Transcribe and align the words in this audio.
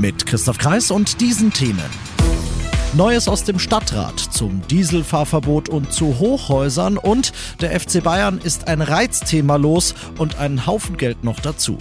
Mit 0.00 0.24
Christoph 0.24 0.56
Kreis 0.56 0.90
und 0.90 1.20
diesen 1.20 1.52
Themen. 1.52 1.84
Neues 2.94 3.28
aus 3.28 3.44
dem 3.44 3.58
Stadtrat 3.58 4.18
zum 4.18 4.62
Dieselfahrverbot 4.66 5.68
und 5.68 5.92
zu 5.92 6.18
Hochhäusern 6.18 6.96
und 6.96 7.34
der 7.60 7.78
FC 7.78 8.02
Bayern 8.02 8.38
ist 8.38 8.66
ein 8.66 8.80
Reizthema 8.80 9.56
los 9.56 9.94
und 10.16 10.38
einen 10.38 10.66
Haufen 10.66 10.96
Geld 10.96 11.22
noch 11.22 11.38
dazu. 11.40 11.76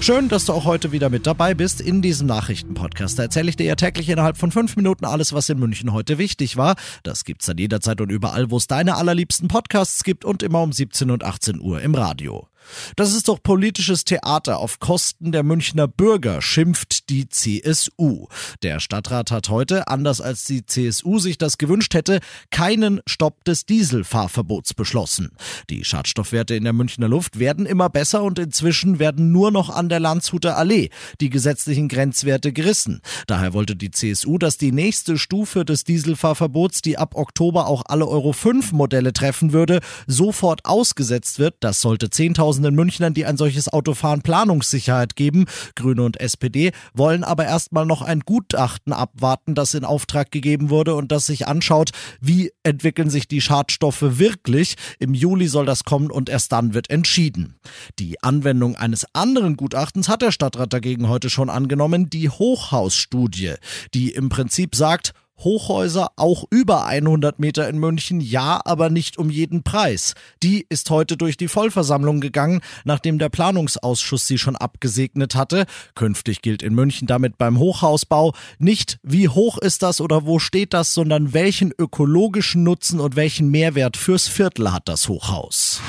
Schön, 0.00 0.28
dass 0.28 0.46
du 0.46 0.54
auch 0.54 0.64
heute 0.64 0.90
wieder 0.90 1.08
mit 1.08 1.24
dabei 1.28 1.54
bist 1.54 1.80
in 1.80 2.02
diesem 2.02 2.26
Nachrichtenpodcast. 2.26 3.16
Da 3.16 3.22
erzähle 3.22 3.50
ich 3.50 3.56
dir 3.56 3.66
ja 3.66 3.76
täglich 3.76 4.08
innerhalb 4.08 4.36
von 4.36 4.50
fünf 4.50 4.74
Minuten 4.74 5.04
alles, 5.04 5.32
was 5.32 5.48
in 5.50 5.60
München 5.60 5.92
heute 5.92 6.18
wichtig 6.18 6.56
war. 6.56 6.74
Das 7.04 7.24
gibt's 7.24 7.46
dann 7.46 7.58
jederzeit 7.58 8.00
und 8.00 8.10
überall, 8.10 8.50
wo 8.50 8.56
es 8.56 8.66
deine 8.66 8.96
allerliebsten 8.96 9.46
Podcasts 9.46 10.02
gibt 10.02 10.24
und 10.24 10.42
immer 10.42 10.62
um 10.62 10.72
17 10.72 11.12
und 11.12 11.22
18 11.22 11.60
Uhr 11.60 11.80
im 11.80 11.94
Radio. 11.94 12.49
Das 12.96 13.14
ist 13.14 13.28
doch 13.28 13.42
politisches 13.42 14.04
Theater 14.04 14.58
auf 14.58 14.78
Kosten 14.78 15.32
der 15.32 15.42
Münchner 15.42 15.88
Bürger, 15.88 16.42
schimpft 16.42 17.08
die 17.10 17.28
CSU. 17.28 18.26
Der 18.62 18.80
Stadtrat 18.80 19.30
hat 19.30 19.48
heute, 19.48 19.88
anders 19.88 20.20
als 20.20 20.44
die 20.44 20.64
CSU 20.64 21.18
sich 21.18 21.38
das 21.38 21.58
gewünscht 21.58 21.94
hätte, 21.94 22.20
keinen 22.50 23.00
Stopp 23.06 23.44
des 23.44 23.66
Dieselfahrverbots 23.66 24.74
beschlossen. 24.74 25.32
Die 25.68 25.84
Schadstoffwerte 25.84 26.54
in 26.54 26.64
der 26.64 26.72
Münchner 26.72 27.08
Luft 27.08 27.38
werden 27.38 27.66
immer 27.66 27.88
besser 27.88 28.22
und 28.22 28.38
inzwischen 28.38 28.98
werden 28.98 29.32
nur 29.32 29.50
noch 29.50 29.70
an 29.70 29.88
der 29.88 30.00
Landshuter 30.00 30.56
Allee 30.56 30.90
die 31.20 31.30
gesetzlichen 31.30 31.88
Grenzwerte 31.88 32.52
gerissen. 32.52 33.00
Daher 33.26 33.52
wollte 33.52 33.76
die 33.76 33.90
CSU, 33.90 34.38
dass 34.38 34.56
die 34.56 34.72
nächste 34.72 35.18
Stufe 35.18 35.64
des 35.64 35.84
Dieselfahrverbots, 35.84 36.82
die 36.82 36.98
ab 36.98 37.14
Oktober 37.14 37.66
auch 37.66 37.82
alle 37.86 38.06
Euro 38.06 38.32
5 38.32 38.72
Modelle 38.72 39.12
treffen 39.12 39.52
würde, 39.52 39.80
sofort 40.06 40.64
ausgesetzt 40.64 41.38
wird. 41.38 41.56
Das 41.60 41.80
sollte 41.80 42.06
10.000 42.06 42.49
Zehntausenden 42.50 42.74
Münchnern, 42.74 43.14
die 43.14 43.26
ein 43.26 43.36
solches 43.36 43.72
Auto 43.72 43.94
fahren, 43.94 44.22
Planungssicherheit 44.22 45.14
geben. 45.14 45.44
Grüne 45.76 46.02
und 46.02 46.20
SPD 46.20 46.72
wollen 46.94 47.22
aber 47.22 47.44
erstmal 47.44 47.86
noch 47.86 48.02
ein 48.02 48.20
Gutachten 48.20 48.92
abwarten, 48.92 49.54
das 49.54 49.74
in 49.74 49.84
Auftrag 49.84 50.32
gegeben 50.32 50.68
wurde 50.68 50.96
und 50.96 51.12
das 51.12 51.26
sich 51.26 51.46
anschaut, 51.46 51.90
wie 52.20 52.50
entwickeln 52.64 53.08
sich 53.08 53.28
die 53.28 53.40
Schadstoffe 53.40 54.02
wirklich. 54.02 54.74
Im 54.98 55.14
Juli 55.14 55.46
soll 55.46 55.64
das 55.64 55.84
kommen 55.84 56.10
und 56.10 56.28
erst 56.28 56.50
dann 56.50 56.74
wird 56.74 56.90
entschieden. 56.90 57.54
Die 58.00 58.20
Anwendung 58.20 58.74
eines 58.74 59.06
anderen 59.12 59.56
Gutachtens 59.56 60.08
hat 60.08 60.22
der 60.22 60.32
Stadtrat 60.32 60.72
dagegen 60.72 61.08
heute 61.08 61.30
schon 61.30 61.50
angenommen, 61.50 62.10
die 62.10 62.30
Hochhausstudie, 62.30 63.54
die 63.94 64.10
im 64.10 64.28
Prinzip 64.28 64.74
sagt, 64.74 65.12
Hochhäuser 65.40 66.12
auch 66.16 66.44
über 66.50 66.86
100 66.86 67.38
Meter 67.38 67.68
in 67.68 67.78
München, 67.78 68.20
ja, 68.20 68.60
aber 68.64 68.90
nicht 68.90 69.18
um 69.18 69.30
jeden 69.30 69.62
Preis. 69.62 70.14
Die 70.42 70.66
ist 70.68 70.90
heute 70.90 71.16
durch 71.16 71.36
die 71.36 71.48
Vollversammlung 71.48 72.20
gegangen, 72.20 72.60
nachdem 72.84 73.18
der 73.18 73.28
Planungsausschuss 73.28 74.26
sie 74.26 74.38
schon 74.38 74.56
abgesegnet 74.56 75.34
hatte. 75.34 75.66
Künftig 75.94 76.42
gilt 76.42 76.62
in 76.62 76.74
München 76.74 77.06
damit 77.06 77.38
beim 77.38 77.58
Hochhausbau 77.58 78.34
nicht, 78.58 78.98
wie 79.02 79.28
hoch 79.28 79.58
ist 79.58 79.82
das 79.82 80.00
oder 80.00 80.26
wo 80.26 80.38
steht 80.38 80.74
das, 80.74 80.94
sondern 80.94 81.32
welchen 81.32 81.72
ökologischen 81.76 82.62
Nutzen 82.62 83.00
und 83.00 83.16
welchen 83.16 83.50
Mehrwert 83.50 83.96
fürs 83.96 84.28
Viertel 84.28 84.72
hat 84.72 84.88
das 84.88 85.08
Hochhaus. 85.08 85.80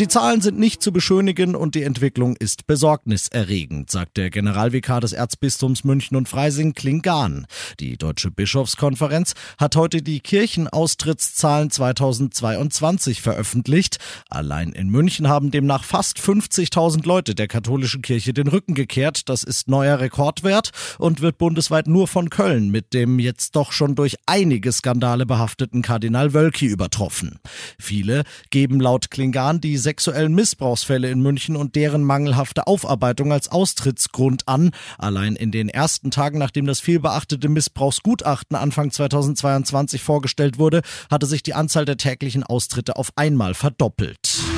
Die 0.00 0.06
Zahlen 0.06 0.40
sind 0.40 0.60
nicht 0.60 0.80
zu 0.80 0.92
beschönigen 0.92 1.56
und 1.56 1.74
die 1.74 1.82
Entwicklung 1.82 2.36
ist 2.36 2.68
besorgniserregend, 2.68 3.90
sagt 3.90 4.16
der 4.16 4.30
Generalvikar 4.30 5.00
des 5.00 5.12
Erzbistums 5.12 5.82
München 5.82 6.16
und 6.16 6.28
Freising 6.28 6.72
Klingan. 6.72 7.48
Die 7.80 7.96
Deutsche 7.96 8.30
Bischofskonferenz 8.30 9.34
hat 9.58 9.74
heute 9.74 10.00
die 10.00 10.20
Kirchenaustrittszahlen 10.20 11.72
2022 11.72 13.22
veröffentlicht. 13.22 13.96
Allein 14.30 14.70
in 14.70 14.88
München 14.88 15.26
haben 15.26 15.50
demnach 15.50 15.82
fast 15.82 16.20
50.000 16.20 17.04
Leute 17.04 17.34
der 17.34 17.48
katholischen 17.48 18.00
Kirche 18.00 18.32
den 18.32 18.46
Rücken 18.46 18.74
gekehrt. 18.74 19.28
Das 19.28 19.42
ist 19.42 19.66
neuer 19.66 19.98
Rekordwert 19.98 20.70
und 21.00 21.22
wird 21.22 21.38
bundesweit 21.38 21.88
nur 21.88 22.06
von 22.06 22.30
Köln 22.30 22.70
mit 22.70 22.94
dem 22.94 23.18
jetzt 23.18 23.56
doch 23.56 23.72
schon 23.72 23.96
durch 23.96 24.14
einige 24.26 24.70
Skandale 24.70 25.26
behafteten 25.26 25.82
Kardinal 25.82 26.34
Wölki 26.34 26.66
übertroffen. 26.66 27.40
Viele 27.80 28.22
geben 28.50 28.78
laut 28.78 29.10
Klingan 29.10 29.60
die 29.60 29.87
sexuellen 29.88 30.34
Missbrauchsfälle 30.34 31.10
in 31.10 31.22
München 31.22 31.56
und 31.56 31.74
deren 31.74 32.04
mangelhafte 32.04 32.66
Aufarbeitung 32.66 33.32
als 33.32 33.50
Austrittsgrund 33.50 34.46
an. 34.46 34.72
Allein 34.98 35.34
in 35.34 35.50
den 35.50 35.70
ersten 35.70 36.10
Tagen, 36.10 36.36
nachdem 36.36 36.66
das 36.66 36.78
vielbeachtete 36.80 37.48
Missbrauchsgutachten 37.48 38.54
Anfang 38.54 38.90
2022 38.90 40.02
vorgestellt 40.02 40.58
wurde, 40.58 40.82
hatte 41.10 41.24
sich 41.24 41.42
die 41.42 41.54
Anzahl 41.54 41.86
der 41.86 41.96
täglichen 41.96 42.44
Austritte 42.44 42.96
auf 42.96 43.12
einmal 43.16 43.54
verdoppelt. 43.54 44.57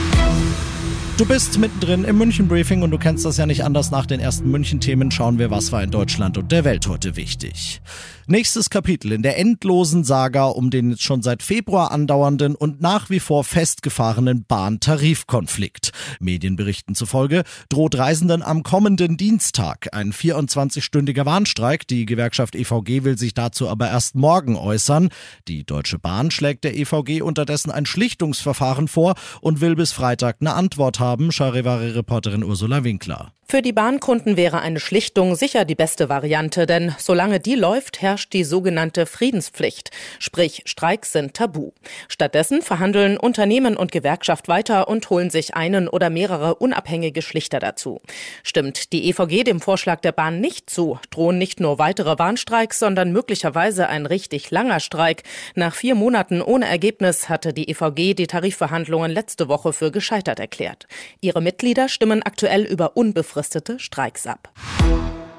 Du 1.20 1.26
bist 1.26 1.58
mittendrin 1.58 2.04
im 2.04 2.16
München 2.16 2.48
Briefing 2.48 2.80
und 2.80 2.92
du 2.92 2.96
kennst 2.96 3.26
das 3.26 3.36
ja 3.36 3.44
nicht 3.44 3.62
anders. 3.62 3.90
Nach 3.90 4.06
den 4.06 4.20
ersten 4.20 4.50
München 4.50 4.80
Themen 4.80 5.10
schauen 5.10 5.38
wir, 5.38 5.50
was 5.50 5.70
war 5.70 5.82
in 5.82 5.90
Deutschland 5.90 6.38
und 6.38 6.50
der 6.50 6.64
Welt 6.64 6.88
heute 6.88 7.14
wichtig. 7.14 7.82
Nächstes 8.30 8.70
Kapitel 8.70 9.10
in 9.10 9.22
der 9.22 9.38
endlosen 9.38 10.04
Saga 10.04 10.44
um 10.44 10.70
den 10.70 10.90
jetzt 10.90 11.02
schon 11.02 11.20
seit 11.20 11.42
Februar 11.42 11.90
andauernden 11.90 12.54
und 12.54 12.80
nach 12.80 13.10
wie 13.10 13.18
vor 13.18 13.42
festgefahrenen 13.42 14.44
Bahntarifkonflikt. 14.46 15.90
Medienberichten 16.20 16.94
zufolge 16.94 17.42
droht 17.68 17.98
Reisenden 17.98 18.44
am 18.44 18.62
kommenden 18.62 19.16
Dienstag 19.16 19.88
ein 19.92 20.12
24-stündiger 20.12 21.26
Warnstreik. 21.26 21.88
Die 21.88 22.06
Gewerkschaft 22.06 22.54
EVG 22.54 23.02
will 23.02 23.18
sich 23.18 23.34
dazu 23.34 23.68
aber 23.68 23.88
erst 23.88 24.14
morgen 24.14 24.54
äußern. 24.54 25.08
Die 25.48 25.64
Deutsche 25.64 25.98
Bahn 25.98 26.30
schlägt 26.30 26.62
der 26.62 26.78
EVG 26.78 27.22
unterdessen 27.22 27.72
ein 27.72 27.84
Schlichtungsverfahren 27.84 28.86
vor 28.86 29.16
und 29.40 29.60
will 29.60 29.74
bis 29.74 29.90
Freitag 29.90 30.36
eine 30.40 30.54
Antwort 30.54 31.00
haben, 31.00 31.09
Charivari-Reporterin 31.18 32.44
Ursula 32.44 32.80
Winkler. 32.80 33.32
Für 33.50 33.62
die 33.62 33.72
Bahnkunden 33.72 34.36
wäre 34.36 34.60
eine 34.60 34.78
Schlichtung 34.78 35.34
sicher 35.34 35.64
die 35.64 35.74
beste 35.74 36.08
Variante, 36.08 36.66
denn 36.66 36.94
solange 36.98 37.40
die 37.40 37.56
läuft, 37.56 38.00
herrscht 38.00 38.32
die 38.32 38.44
sogenannte 38.44 39.06
Friedenspflicht, 39.06 39.90
sprich 40.20 40.62
Streiks 40.66 41.10
sind 41.10 41.34
tabu. 41.34 41.72
Stattdessen 42.06 42.62
verhandeln 42.62 43.16
Unternehmen 43.16 43.76
und 43.76 43.90
Gewerkschaft 43.90 44.46
weiter 44.46 44.86
und 44.86 45.10
holen 45.10 45.30
sich 45.30 45.56
einen 45.56 45.88
oder 45.88 46.10
mehrere 46.10 46.54
unabhängige 46.54 47.22
Schlichter 47.22 47.58
dazu. 47.58 48.00
Stimmt 48.44 48.92
die 48.92 49.08
EVG 49.08 49.42
dem 49.42 49.58
Vorschlag 49.58 49.98
der 49.98 50.12
Bahn 50.12 50.40
nicht 50.40 50.70
zu, 50.70 51.00
drohen 51.10 51.36
nicht 51.36 51.58
nur 51.58 51.80
weitere 51.80 52.20
Warnstreiks, 52.20 52.78
sondern 52.78 53.10
möglicherweise 53.10 53.88
ein 53.88 54.06
richtig 54.06 54.52
langer 54.52 54.78
Streik. 54.78 55.24
Nach 55.56 55.74
vier 55.74 55.96
Monaten 55.96 56.40
ohne 56.40 56.68
Ergebnis 56.68 57.28
hatte 57.28 57.52
die 57.52 57.68
EVG 57.68 58.14
die 58.14 58.28
Tarifverhandlungen 58.28 59.10
letzte 59.10 59.48
Woche 59.48 59.72
für 59.72 59.90
gescheitert 59.90 60.38
erklärt. 60.38 60.86
Ihre 61.20 61.42
Mitglieder 61.42 61.88
stimmen 61.88 62.22
aktuell 62.22 62.62
über 62.62 62.96
unbefristete 62.96 63.39
unbefristete 63.40 63.78
Streiks 63.78 64.26
ab. 64.26 64.52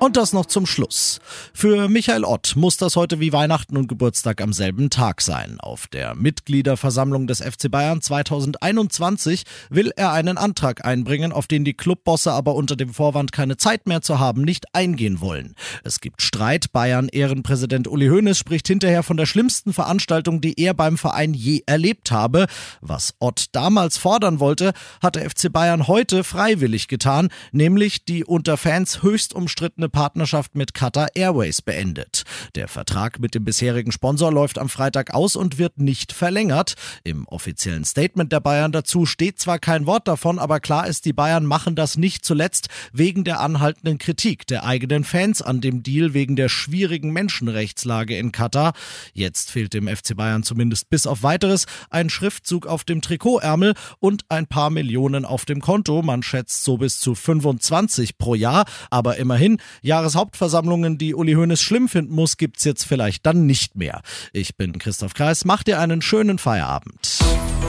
Und 0.04 0.18
das 0.18 0.34
noch 0.34 0.48
zum 0.48 0.66
Schluss. 0.66 1.20
Für 1.54 1.88
Michael 1.88 2.24
Ott 2.24 2.56
muss 2.56 2.76
das 2.76 2.96
heute 2.96 3.20
wie 3.20 3.34
Weihnachten 3.34 3.78
und 3.78 3.86
Geburtstag 3.86 4.42
am 4.42 4.52
selben 4.52 4.90
Tag 4.90 5.22
sein. 5.22 5.60
Auf 5.60 5.86
der 5.86 6.16
Mitgliederversammlung 6.16 7.28
des 7.28 7.40
FC 7.40 7.70
Bayern 7.70 8.02
2021 8.02 9.44
will 9.70 9.92
er 9.96 10.12
einen 10.12 10.40
Antrag 10.40 10.84
einbringen, 10.84 11.32
auf 11.32 11.46
den 11.46 11.64
die 11.64 11.76
Clubbosse 11.76 12.32
aber 12.32 12.56
unter 12.56 12.76
dem 12.76 12.92
Vorwand 12.92 13.32
keine 13.32 13.58
Zeit 13.58 13.86
mehr 13.86 14.02
zu 14.02 14.18
haben 14.18 14.42
nicht 14.42 14.74
eingehen 14.74 15.22
wollen. 15.22 15.54
Es 15.84 16.02
gibt 16.02 16.24
Streit. 16.24 16.72
Bayern 16.72 17.08
Ehrenpräsident 17.08 17.88
Uli 17.88 18.08
Hoeneß 18.08 18.40
spricht 18.40 18.68
hinterher 18.68 19.04
von 19.04 19.18
der 19.18 19.28
schlimmsten 19.28 19.72
Veranstaltung, 19.72 20.42
die 20.42 20.60
er 20.60 20.74
beim 20.74 20.98
Verein 20.98 21.36
je 21.36 21.62
erlebt 21.68 22.10
habe. 22.10 22.48
Was 22.82 23.14
Ott 23.20 23.50
damals 23.52 23.98
fordern 23.98 24.40
wollte, 24.40 24.74
hat 25.00 25.16
der 25.16 25.30
FC 25.30 25.54
Bayern 25.54 25.86
heute 25.88 26.24
freiwillig 26.24 26.88
getan, 26.88 27.30
nämlich 27.52 28.04
die 28.04 28.26
unter 28.26 28.58
Fans 28.58 29.04
höchst 29.04 29.36
umstrittene 29.36 29.91
Partnerschaft 29.92 30.56
mit 30.56 30.74
Qatar 30.74 31.10
Airways 31.14 31.62
beendet. 31.62 32.24
Der 32.56 32.68
Vertrag 32.68 33.20
mit 33.20 33.36
dem 33.36 33.44
bisherigen 33.44 33.92
Sponsor 33.92 34.32
läuft 34.32 34.58
am 34.58 34.70
Freitag 34.70 35.14
aus 35.14 35.36
und 35.36 35.58
wird 35.58 35.80
nicht 35.80 36.14
verlängert. 36.14 36.76
Im 37.04 37.28
offiziellen 37.28 37.86
Statement 37.86 38.32
der 38.32 38.40
Bayern 38.40 38.72
dazu 38.72 39.06
steht 39.06 39.40
zwar 39.40 39.60
kein 39.60 39.86
Wort 39.86 40.08
davon, 40.08 40.40
aber 40.40 40.60
klar 40.60 40.88
ist, 40.88 41.06
die 41.06 41.14
Bayern 41.14 41.46
machen 41.46 41.76
das 41.76 41.98
nicht 41.98 42.26
zuletzt 42.26 42.70
wegen 42.94 43.24
der 43.24 43.40
anhaltenden 43.40 43.98
Kritik 43.98 44.48
der 44.48 44.64
eigenen 44.64 45.04
Fans 45.04 45.42
an 45.42 45.62
dem 45.62 45.84
Deal 45.84 46.14
wegen 46.14 46.36
der 46.36 46.50
schwierigen 46.50 47.12
Menschenrechtslage 47.12 48.18
in 48.18 48.32
Katar. 48.32 48.74
Jetzt 49.14 49.52
fehlt 49.52 49.74
dem 49.74 49.88
FC 49.88 50.16
Bayern 50.16 50.44
zumindest 50.44 50.90
bis 50.90 51.06
auf 51.06 51.24
weiteres 51.24 51.66
ein 51.90 52.10
Schriftzug 52.10 52.66
auf 52.66 52.84
dem 52.84 53.02
Trikotärmel 53.02 53.74
und 54.00 54.24
ein 54.30 54.48
paar 54.48 54.70
Millionen 54.70 55.26
auf 55.26 55.46
dem 55.46 55.62
Konto. 55.62 56.02
Man 56.02 56.24
schätzt 56.24 56.64
so 56.64 56.78
bis 56.78 57.00
zu 57.00 57.16
25 57.16 58.18
pro 58.18 58.36
Jahr, 58.36 58.66
aber 58.90 59.18
immerhin, 59.18 59.58
Jahreshauptversammlungen, 59.82 60.98
die 60.98 61.16
Uli 61.16 61.34
Hoeneß 61.34 61.62
schlimm 61.62 61.88
finden 61.90 62.14
muss, 62.14 62.38
gibt's 62.38 62.64
jetzt 62.64 62.86
vielleicht 62.86 63.26
dann 63.26 63.46
nicht 63.46 63.76
mehr. 63.76 64.02
Ich 64.34 64.56
bin 64.56 64.78
Christoph 64.78 65.14
Kreis, 65.14 65.46
mach 65.46 65.64
dir 65.64 65.80
einen 65.80 66.02
schönen 66.02 66.38
Feierabend. 66.38 67.20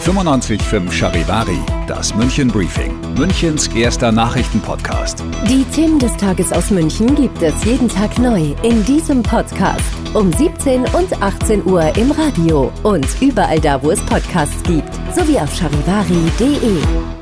95.5 0.05 0.91
Charivari, 0.91 1.59
das 1.87 2.13
München 2.15 2.49
Briefing, 2.49 2.93
Münchens 3.15 3.69
erster 3.69 4.11
Nachrichtenpodcast. 4.11 5.23
Die 5.49 5.65
Themen 5.75 6.01
des 6.01 6.17
Tages 6.17 6.53
aus 6.53 6.71
München 6.71 7.15
gibt 7.15 7.41
es 7.41 7.65
jeden 7.65 7.89
Tag 7.89 8.19
neu 8.19 8.53
in 8.65 8.85
diesem 8.85 9.23
Podcast. 9.23 9.85
Um 10.13 10.33
17 10.33 10.81
und 10.87 11.23
18 11.23 11.65
Uhr 11.65 11.97
im 11.97 12.11
Radio 12.11 12.73
und 12.83 13.07
überall 13.21 13.61
da, 13.61 13.81
wo 13.83 13.93
es 13.93 14.01
Podcasts 14.01 14.63
gibt, 14.65 14.93
sowie 15.15 15.39
auf 15.39 15.55
charivari.de. 15.55 17.22